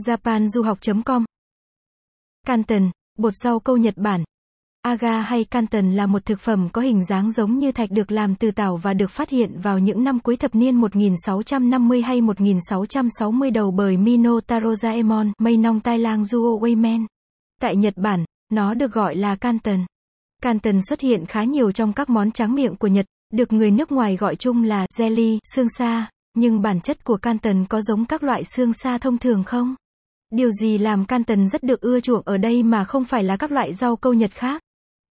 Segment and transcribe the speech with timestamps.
[0.00, 1.24] japanduhoc.com
[2.46, 4.24] Canton, bột rau câu Nhật Bản.
[4.82, 8.34] Aga hay Canton là một thực phẩm có hình dáng giống như thạch được làm
[8.34, 13.50] từ tảo và được phát hiện vào những năm cuối thập niên 1650 hay 1660
[13.50, 17.06] đầu bởi Minotaro Jaemon, mây nong tai lang Zuo Weimen.
[17.60, 19.86] Tại Nhật Bản, nó được gọi là Canton.
[20.42, 23.92] Canton xuất hiện khá nhiều trong các món tráng miệng của Nhật, được người nước
[23.92, 28.22] ngoài gọi chung là jelly, xương sa, nhưng bản chất của Canton có giống các
[28.22, 29.74] loại xương sa thông thường không?
[30.34, 33.52] Điều gì làm Canton rất được ưa chuộng ở đây mà không phải là các
[33.52, 34.62] loại rau câu Nhật khác?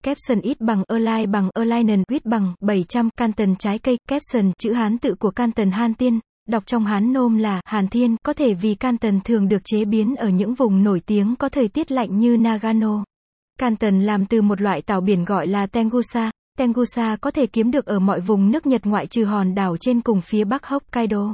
[0.03, 4.97] Capson ít bằng Erlai bằng Erlainen, quýt bằng 700, Canton trái cây, Capson, chữ Hán
[4.97, 8.75] tự của Canton Han Tiên, đọc trong Hán nôm là Hàn Thiên, có thể vì
[8.75, 12.37] Canton thường được chế biến ở những vùng nổi tiếng có thời tiết lạnh như
[12.37, 13.03] Nagano.
[13.59, 16.31] Canton làm từ một loại tảo biển gọi là Tengusa.
[16.57, 20.01] Tengusa có thể kiếm được ở mọi vùng nước Nhật ngoại trừ hòn đảo trên
[20.01, 21.33] cùng phía bắc Hokkaido.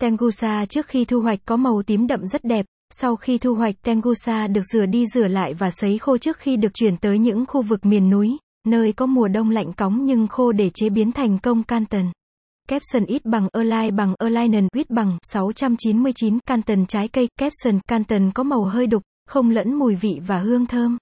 [0.00, 3.74] Tengusa trước khi thu hoạch có màu tím đậm rất đẹp, sau khi thu hoạch
[3.82, 7.46] Tengusa được rửa đi rửa lại và sấy khô trước khi được chuyển tới những
[7.46, 11.12] khu vực miền núi, nơi có mùa đông lạnh cóng nhưng khô để chế biến
[11.12, 12.10] thành công Canton.
[12.68, 18.42] Capson ít bằng Erlai bằng Erlainen ít bằng 699, Canton trái cây, Capson, Canton có
[18.42, 20.98] màu hơi đục, không lẫn mùi vị và hương thơm.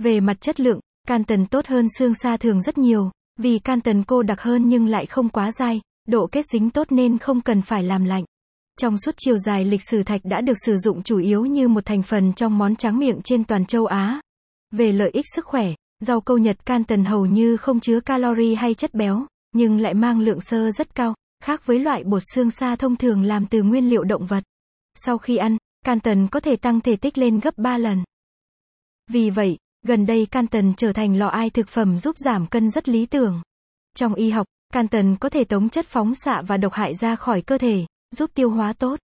[0.00, 4.22] Về mặt chất lượng, Canton tốt hơn xương sa thường rất nhiều, vì Canton cô
[4.22, 7.82] đặc hơn nhưng lại không quá dai, độ kết dính tốt nên không cần phải
[7.82, 8.24] làm lạnh.
[8.80, 11.86] Trong suốt chiều dài lịch sử thạch đã được sử dụng chủ yếu như một
[11.86, 14.20] thành phần trong món tráng miệng trên toàn châu Á.
[14.70, 15.66] Về lợi ích sức khỏe,
[16.00, 19.94] rau câu Nhật can tần hầu như không chứa calori hay chất béo, nhưng lại
[19.94, 23.62] mang lượng xơ rất cao, khác với loại bột xương sa thông thường làm từ
[23.62, 24.44] nguyên liệu động vật.
[24.94, 28.04] Sau khi ăn, can tần có thể tăng thể tích lên gấp 3 lần.
[29.10, 32.70] Vì vậy, gần đây can tần trở thành lọ ai thực phẩm giúp giảm cân
[32.70, 33.42] rất lý tưởng.
[33.96, 37.16] Trong y học, can tần có thể tống chất phóng xạ và độc hại ra
[37.16, 37.84] khỏi cơ thể,
[38.16, 39.00] giúp tiêu hóa tốt.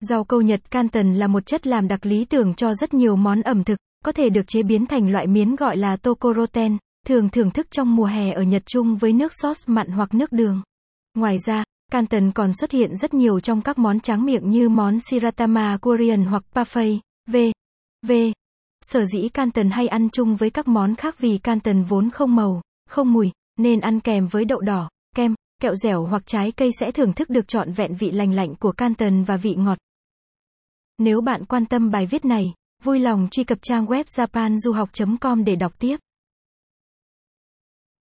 [0.00, 3.42] Rau câu Nhật Canton là một chất làm đặc lý tưởng cho rất nhiều món
[3.42, 7.50] ẩm thực, có thể được chế biến thành loại miến gọi là tokoroten, thường thưởng
[7.50, 10.62] thức trong mùa hè ở Nhật Trung với nước sốt mặn hoặc nước đường.
[11.14, 14.98] Ngoài ra, Canton còn xuất hiện rất nhiều trong các món tráng miệng như món
[15.00, 17.36] Shiratama Korean hoặc Parfait, v.
[18.06, 18.12] v.
[18.82, 22.62] Sở dĩ Canton hay ăn chung với các món khác vì Canton vốn không màu,
[22.88, 26.90] không mùi, nên ăn kèm với đậu đỏ, kem, kẹo dẻo hoặc trái cây sẽ
[26.90, 29.78] thưởng thức được trọn vẹn vị lành lạnh của Canton và vị ngọt.
[30.98, 35.56] Nếu bạn quan tâm bài viết này, vui lòng truy cập trang web japanduhoc.com để
[35.56, 35.96] đọc tiếp.